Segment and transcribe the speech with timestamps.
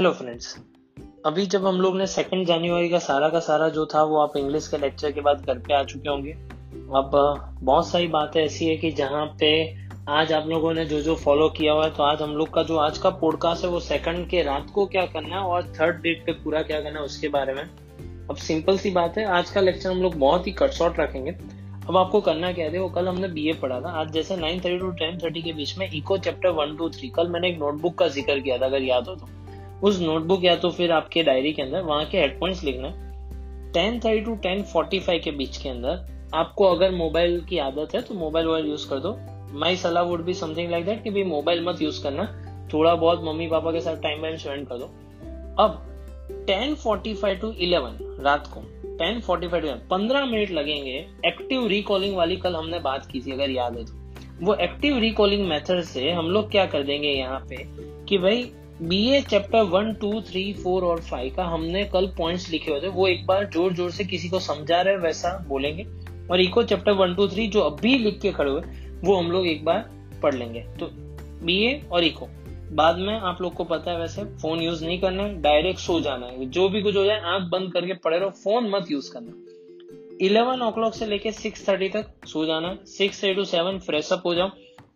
[0.00, 0.54] Hello friends
[1.26, 4.36] अभी जब हम लोग ने सेकंड जनवरी का सारा का सारा जो था, वो आप
[4.36, 7.10] इंग्लिश के लेक्चर के बाद घर पे आ चुके होंगे। अब
[7.62, 9.50] बहुत सारी बातें ऐसी है कि जहाँ पे
[10.10, 12.62] आज आप लोगों ने जो जो फॉलो किया हुआ है तो आज हम लोग का
[12.62, 16.00] जो आज का पॉडकास्ट है, वो सेकंड के रात को क्या करना है और थर्ड
[16.02, 19.50] डेट पे पूरा क्या करना है, उसके बारे में। अब सिंपल सी बात है, आज
[19.50, 21.30] का लेक्चर हम लोग बहुत ही कट शॉर्ट रखेंगे।
[21.88, 24.78] अब आपको करना क्या है वो कल हमने बीए पढ़ा था। आज जैसे nine thirty
[24.78, 27.98] to ten thirty के बीच में eco chapter one two three कल मैंने एक नोटबुक
[27.98, 29.28] का ज़िक्र किया था, अगर याद हो तो।
[29.82, 32.88] उस नोटबुक या तो फिर आपके डायरी के अंदर, वहाँ के हेड पॉइंट्स लिखना
[33.74, 37.94] ten thirty to ten forty five के बीच के अंदर, आपको अगर मोबाइल की आदत
[37.94, 39.16] है तो मोबाइल वोबाइल यूज़ कर दो।
[39.58, 42.24] माई सलाह would be something like that कि भाई मोबाइल मत यूज़ करना।
[42.72, 44.84] थोड़ा बहुत मम्मी पापा के साथ टाइम वाइम स्पेंड कर दो।
[45.58, 45.86] अब
[46.46, 48.60] ten forty five to eleven रात को
[48.98, 53.32] टेन फोर्टी फाइव टू पंद्रह मिनट लगेंगे। एक्टिव रिकॉलिंग वाली कल हमने बात की थी,
[53.32, 57.40] अगर याद है तो। वो एक्टिव रिकॉलिंग मेथड से हम लोग क्या कर देंगे यहाँ
[57.40, 57.56] पे
[58.06, 58.42] कि भाई
[58.82, 62.80] B A chapter one two three four और फाइव का हमने कल पॉइंट्स लिखे हुए
[62.80, 65.84] थे। वो एक बार ज़ोर ज़ोर से किसी को समझा रहे वैसा बोलेंगे।
[66.30, 68.60] और eco chapter one two three जो अभी लिख के खड़े हुए,
[69.04, 69.84] वो हम लोग एक बार
[70.22, 70.90] पढ़ लेंगे। तो
[71.44, 72.28] बी ए और इको
[72.72, 76.00] बाद में आप लोग को पता है वैसे फ़ोन यूज़ नहीं करना है डायरेक्ट सो
[76.00, 79.12] जाना है। जो भी कुछ हो जाए, आँख बंद करके पड़े रहो फ़ोन मत यूज़
[79.12, 83.44] करना। इलेवन ओ क्लॉक से लेके सिक्स थर्टी तक सो जाना। है six thirty to
[83.44, 84.50] seven fresh up हो जाओ।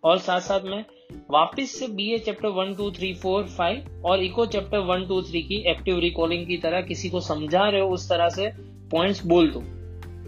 [0.04, 0.84] और साथ साथ में
[1.30, 5.22] वापिस से B A chapter one two three four five और eco chapter one two
[5.22, 8.50] three की एक्टिव रिकॉलिंग की तरह किसी को समझा रहे हो उस तरह से
[8.90, 9.60] पॉइंट्स बोल दो।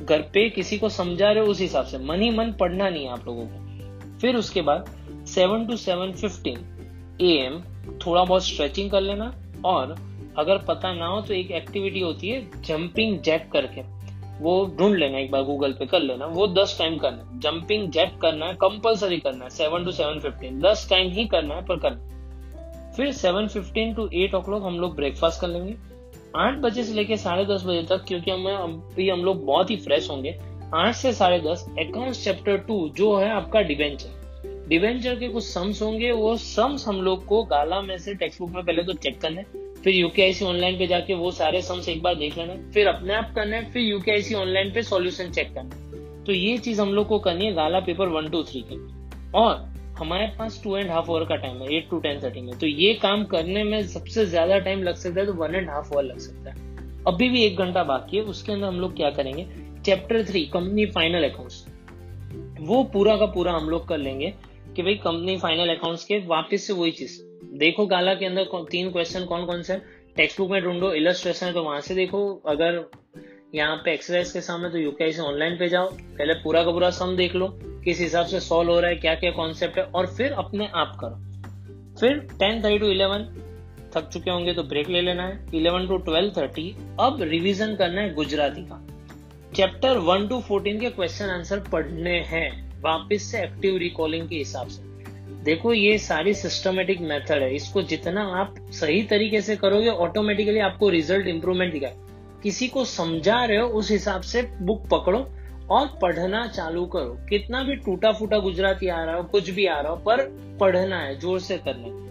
[0.05, 3.05] घर पे किसी को समझा रहे हो उस हिसाब से। मन ही मन पढ़ना नहीं
[3.05, 4.87] है आप लोगों को। फिर उसके बाद
[5.27, 7.61] seven to seven fifteen A M
[7.99, 9.95] थोड़ा बहुत स्ट्रेचिंग कर लेना और
[10.39, 13.96] अगर पता ना हो तो एक एक्टिविटी होती है जंपिंग जैक करके।
[14.41, 17.89] वो ढूंढ लेना, एक बार गूगल पे कर लेना, वो दस टाइम करना है। जंपिंग
[17.91, 21.65] जेट करना है कंपलसरी करना है सेवन टू सेवन फिफ्टीन दस टाइम ही करना है,
[21.67, 25.75] पर करना फिर seven fifteen to eight o'clock हम लोग ब्रेकफास्ट कर लेंगे।
[26.37, 29.77] आठ बजे से लेकर साढ़े दस बजे तक, क्योंकि हमें अभी हम लोग बहुत ही
[29.77, 30.39] फ्रेश होंगे।
[30.75, 34.15] आठ से साढ़े दस अकाउंट चैप्टर टू जो है आपका डिवेंचर
[34.69, 38.51] डिवेंचर के कुछ सम्स होंगे, वो सम्स हम लोग को गाला में से टेक्स्ट बुक
[38.51, 42.03] में पहले तो चेक करना है। फिर यूकेआईसी ऑनलाइन पे जाके वो सारे सम्स एक
[42.03, 45.75] बार देख लेना। फिर अपने आप करना है, फिर यूकेआईसी ऑनलाइन पे सॉल्यूशन चेक करना
[45.75, 48.77] है। तो ये चीज़ हम लोग को करनी है Gala paper one two three के
[49.39, 49.55] और
[49.99, 52.67] हमारे पास टू एंड हाफ़ आवर का टाइम है एट टू टेन थर्टी में। तो
[52.67, 56.03] ये काम करने में सबसे ज़्यादा टाइम लग सकता है तो वन एंड हाफ़ आवर
[56.03, 59.47] लग सकता है। अभी भी एक घंटा बाकी है, उसके अंदर हम लोग क्या करेंगे?
[59.85, 61.65] Chapter three company final accounts
[62.61, 64.33] वो पूरा का पूरा हम लोग कर लेंगे
[64.77, 67.21] कि भाई कंपनी फाइनल अकाउंट्स के वापस से वही चीज़।
[67.57, 69.77] देखो गाला के अंदर तीन क्वेश्चन कौन कौन से
[70.17, 72.85] टेक्स्ट बुक में ढूंढो इलस्ट्रेशन तो वहाँ से देखो। अगर
[73.55, 76.91] यहाँ पे एक्सरसाइज के सामने तो यूके से ऑनलाइन पे जाओ। पहले पूरा का पूरा
[76.91, 77.49] सम देख लो,
[77.85, 80.97] किस हिसाब से सॉल्व हो रहा है क्या क्या कॉन्सेप्ट है, और फिर अपने आप
[81.01, 83.25] करो। फिर टेन थर्टी टू इलेवन
[83.97, 88.01] थक चुके होंगे तो ब्रेक ले लेना है। इलेवन टू ट्वेल्व थर्टी अब रिविजन करना
[88.01, 88.83] है गुजराती का।
[89.55, 92.49] चैप्टर वन टू फोर्टीन के क्वेश्चन आंसर पढ़ने हैं।
[92.83, 94.86] वापिस से एक्टिव रिकॉलिंग के हिसाब से।
[95.47, 100.89] देखो, ये सारी सिस्टमेटिक मेथड है। इसको जितना आप सही तरीके से करोगे ऑटोमेटिकली आपको
[100.91, 101.97] रिज़ल्ट इंप्रूवमेंट दिखाए
[102.43, 105.27] किसी को समझा रहे हो, उस हिसाब से बुक पकड़ो
[105.71, 109.81] और पढ़ना चालू करो। कितना भी टूटा फूटा गुजराती आ रहा हो, कुछ भी आ
[109.81, 110.23] रहा हो, पर
[110.61, 112.05] पढ़ना है, ज़ोर से करना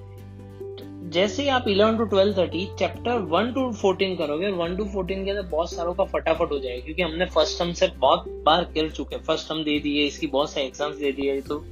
[1.12, 5.24] जैसे ही आप 11 टू 12 30 चैप्टर वन टू 14 करोगे वन टू 14
[5.26, 8.64] के अंदर बहुत सारों का फटाफट हो जाएगा, क्योंकि हमने फ़र्स्ट टर्म से बहुत बार
[8.76, 11.64] कर चुके हैं। फ़र्स्ट टर्म दे दिए, इसकी बहुत सारे एग्ज़ाम्स दे दिए तो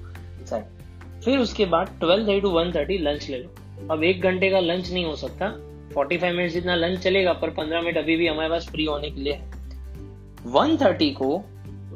[0.46, 0.66] सर
[1.26, 4.60] फिर उसके बाद twelve thirty to one thirty lunch ले लो। अब एक घंटे का
[4.60, 5.50] लंच नहीं हो सकता।
[5.94, 9.10] फोर्टी फाइव मिनट जितना लंच चलेगा, पर पंद्रह मिनट अभी भी हमारे पास फ्री होने
[9.10, 9.52] के लिए है।
[10.46, 11.44] वन थर्टी को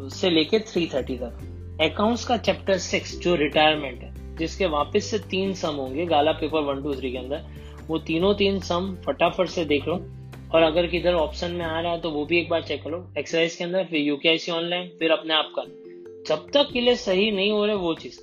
[0.10, 5.20] से लेके थ्री थर्टी तक। अकाउंट्स का चैप्टर सिक्स जो रिटायरमेंट है, जिसके वापस से
[5.20, 7.42] तीन सम होंगे Gala paper one two three के अंदर,
[7.88, 10.00] वो तीनों तीन सम फटाफट से देख लो।
[10.54, 13.06] और अगर किधर ऑप्शन में आ रहा है तो वो भी एक बार चेक करो
[13.18, 17.30] एक्सरसाइज के अंदर, फिर यूकेआईसी ऑनलाइन फिर अपने आप कर जब तक के लिए सही
[17.31, 18.19] नहीं हो रहे वो चीज़।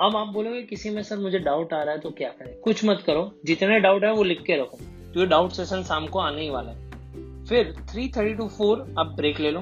[0.00, 2.56] अब आप बोलोगे किसी में सर मुझे डाउट आ रहा है तो क्या करें?
[2.56, 4.78] कुछ मत करो। जितने डाउट है, वो लिख के रखो।
[5.14, 6.90] तो ये डाउट सेशन शाम को आने ही वाला है।
[7.44, 9.60] फिर थ्री थर्टी टू फोर आप ब्रेक ले लो।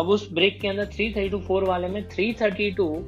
[0.00, 3.04] अब उस ब्रेक के अंदर थ्री थर्टी टू फोर वाले में three thirty to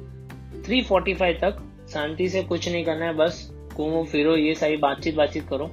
[0.65, 1.57] three forty five तक
[1.89, 5.71] शांति से कुछ नहीं करना है, बस घूमो, फिरो, ये सारी बातचीत बातचीत करो।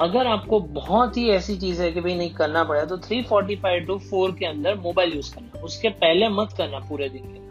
[0.00, 3.56] अगर आपको बहुत ही ऐसी चीज़ है कि भाई नहीं करना पड़ा तो three forty
[3.56, 7.48] five to four के अंदर मोबाइल यूज़ करना। उसके पहले मत करना पूरे दिन के।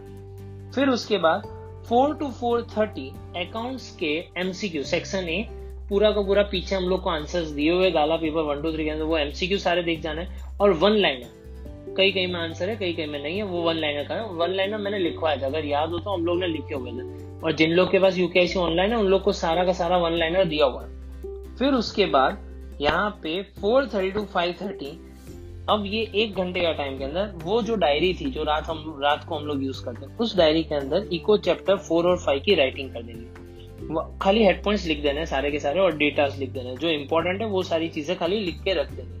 [0.72, 1.57] फिर उसके बाद
[1.88, 5.46] four to four thirty accounts के एमसीक्यू सेक्शन ए
[5.88, 8.84] पूरा का पूरा पीछे हम लोग को आंसर्स दिए हुए Gala paper one two three
[8.84, 12.68] के अंदर, वो एमसीक्यू सारे देख जाना है, और वन लाइनर कई कई में आंसर
[12.68, 15.46] है, कई कई में नहीं है, वो वन लाइनर का वन लाइनर मैंने लिखवाया था,
[15.46, 18.18] अगर याद हो तो हम लोग ने लिखे हुए थे। और जिन लोग के पास
[18.18, 21.74] यूकेआईसी ऑनलाइन है, उन लोग को सारा का सारा वन लाइनर दिया हुआ है। फिर
[21.74, 24.92] उसके बाद यहाँ पे 4:30 टू 5:30
[25.68, 28.78] अब ये एक घंटे का टाइम के अंदर, वो जो डायरी थी, जो रात हम,
[29.02, 32.16] रात को हम लोग यूज़ करते हैं, उस डायरी के अंदर इको चैप्टर फोर और
[32.18, 33.26] फाइव की राइटिंग कर देनी
[34.22, 37.46] खाली हेड पॉइंट्स लिख देने सारे के सारे और डेटास लिख देने जो इंपॉर्टेंट है,
[37.48, 39.16] वो सारी चीज़ें खाली लिख के रख देनी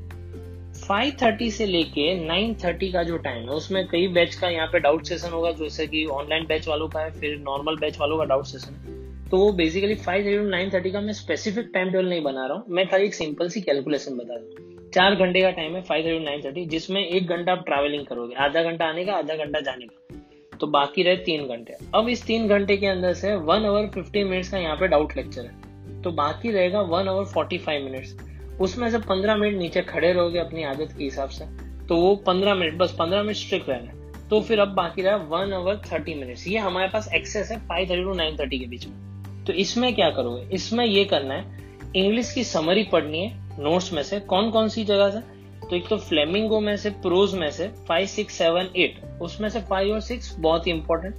[0.80, 5.04] 5:30 से लेके 9:30 का जो टाइम है, उसमें कई बैच का यहाँ पे डाउट
[5.04, 8.46] सेशन होगा, जैसे कि ऑनलाइन बैच वालों का है, फिर नॉर्मल बैच वालों का डाउट
[8.46, 12.08] सेशन है। तो वो basically five thirty to nine thirty का मैं स्पेसिफिक टाइम टेबल
[12.08, 15.40] नहीं बना रहा हूँ, मैं खाली एक सिंपल सी कैलकुलेशन बता रहा हूँ। चार घंटे
[15.42, 18.86] का टाइम है फाइव थर्टी नाइन थर्टी जिसमें एक घंटा आप ट्रैवलिंग करोगे, आधा घंटा
[18.86, 22.76] आने का, आधा घंटा जाने का। तो बाकी रहे तीन घंटे। अब इस तीन घंटे
[22.76, 26.50] के अंदर से वन आवर फिफ्टी मिनट्स का यहाँ पे डाउट लेक्चर है। तो बाकी
[26.50, 28.16] रहेगा one hour forty five minutes
[28.60, 31.44] उसमें से पंद्रह मिनट नीचे खड़े रहोगे अपनी आदत के हिसाब से
[31.86, 35.52] तो वो पंद्रह मिनट बस पंद्रह मिनट स्ट्रिक्ट रहना तो फिर अब बाकी रहा वन
[35.52, 38.86] आवर थर्टी मिनट्स ये हमारे पास एक्सेस है five thirty to nine thirty के बीच
[38.86, 40.48] में। तो इसमें क्या करोगे?
[40.54, 44.84] इसमें ये करना है इंग्लिश की समरी पढ़नी है नोट्स में से कौन कौन सी
[44.84, 45.38] जगह से
[45.68, 49.60] तो एक तो फ्लेमिंगो में से, प्रोज में से फाइव सिक्स सेवन एट उसमें से
[49.60, 51.14] फाइव और सिक्स बहुत ही इंपॉर्टेंट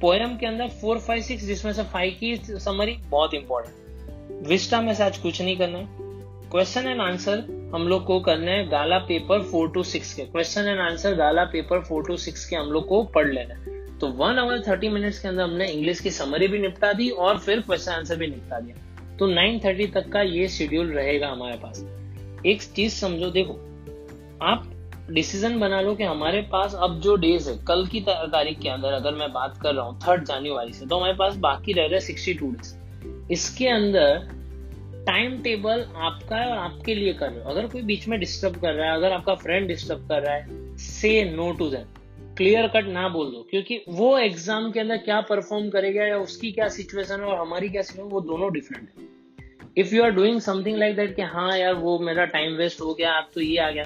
[0.00, 4.94] पोएम के अंदर फोर फाइव सिक्स जिसमें से फाइव की समरी बहुत इंपॉर्टेंट विस्टा में
[4.94, 5.86] से आज कुछ नहीं करना है.
[6.50, 10.22] क्वेश्चन एंड आंसर हम लोग को करना है Gala paper four to six के.
[10.22, 13.98] Question and answer Gala paper four to six के हम लोग को पढ़ लेना है.
[13.98, 17.38] तो वन आवर थर्टी मिनट्स के अंदर हमने इंग्लिश की समरी भी निपटा दी और
[17.38, 18.76] फिर क्वेश्चन आंसर भी निपटा दिया.
[19.18, 21.84] तो नाइन थर्टी तक का ये शेड्यूल रहेगा हमारे पास।
[22.46, 23.52] एक चीज़ समझो, देखो,
[24.42, 24.68] आप
[25.10, 28.92] डिसीज़न बना लो कि हमारे पास अब जो डेज़ है, कल की तारीख के अंदर
[28.92, 32.00] अगर मैं बात कर रहा हूँ थर्ड जनवरी से तो हमारे पास बाकी रह रहे
[32.00, 34.28] सिक्सटी टू डेज़ इसके अंदर
[35.06, 38.56] टाइम टेबल आपका है और आपके लिए कर रहे हो। अगर कोई बीच में डिस्टर्ब
[38.56, 42.01] कर रहा है, अगर आपका फ्रेंड डिस्टर्ब कर रहा है say no to them
[42.36, 46.52] clear cut ना बोल दो, क्योंकि वो एग्ज़ाम के अंदर क्या परफॉर्म करेगा या उसकी
[46.52, 49.10] क्या सिचुएशन है और हमारी क्या सिचुएशन वो दोनों डिफरेंट है।
[49.78, 52.94] If you are doing something like that कि हाँ यार, वो मेरा टाइम वेस्ट हो
[52.94, 53.84] गया, अब तो ये आ गया।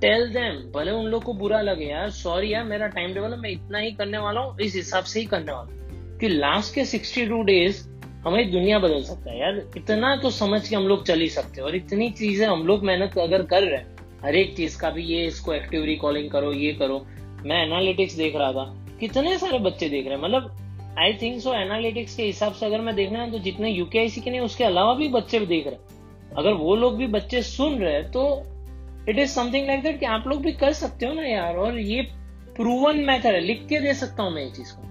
[0.00, 3.50] टेल देम भले उन लोग को बुरा लगे यार सॉरी यार, मेरा टाइम टेबल मैं
[3.50, 6.84] इतना ही करने वाला हूँ, इस हिसाब से ही करने वाला हूँ। कि लास्ट के
[6.84, 7.86] सिक्सटी टू डेज़
[8.24, 11.60] हमारी दुनिया बदल सकता है यार। इतना तो समझ के हम लोग चल ही सकते
[11.60, 14.90] हैं और इतनी चीज़ें हम लोग मेहनत अगर कर रहे हैं, हर एक चीज़ का
[14.90, 17.06] भी ये, इसको एक्टिव रिकॉलिंग करो, ये करो।
[17.42, 18.64] मैं एनालिटिक्स देख रहा था।
[19.00, 20.22] कितने सारे बच्चे देख रहे हैं?
[20.22, 24.20] मतलब आई थिंक सो एनालिटिक्स के हिसाब से अगर मैं देखना है तो जितने यूकेआईसी
[24.20, 27.42] के नहीं, उसके अलावा भी बच्चे भी देख रहे हैं। अगर वो लोग भी बच्चे
[27.42, 28.42] सुन रहे हैं तो
[29.08, 31.78] it is something like that कि आप लोग भी कर सकते हो ना यार, और
[31.78, 32.02] ये
[32.56, 34.86] प्रूवन मेथड है। लिख के दे सकता हूँ मैं ये चीज़ को।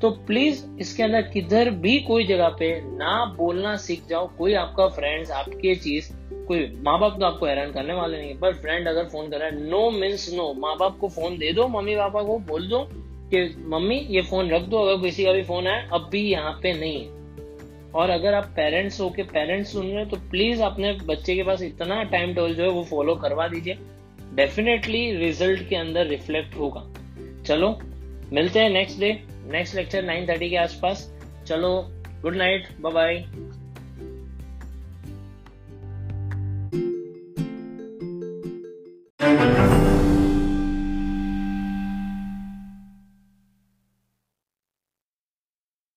[0.00, 4.86] तो प्लीज़ इसके अंदर किधर भी कोई जगह पे ना बोलना सीख जाओ। कोई आपका
[4.88, 6.12] फ्रेंड्स आपके चीज़
[6.48, 9.48] कोई माँ बाप तो आपको हैरान करने वाले नहीं पर फ्रेंड अगर फ़ोन कर रहा
[9.48, 12.88] है नो मीन्स नो माँ बाप को फ़ोन दे दो मम्मी पापा को बोल दो
[13.24, 16.52] कि, मम्मी, ये फ़ोन रख दो, अगर किसी का भी फ़ोन आए अब भी यहाँ
[16.62, 17.14] पे नहीं है।
[17.92, 21.42] और अगर आप पेरेंट्स हो के पेरेंट्स सुन रहे हो तो प्लीज़ अपने बच्चे के
[21.42, 23.78] पास इतना टाइम टेबल जो है, वो फॉलो करवा दीजिए।
[24.34, 26.86] डेफिनेटली रिज़ल्ट के अंदर रिफ्लेक्ट होगा।
[27.42, 27.78] चलो,
[28.32, 31.14] मिलते हैं next day next lecture nine thirty के आसपास।
[31.46, 31.86] चलो
[32.22, 33.14] गुड नाइट बाय बाय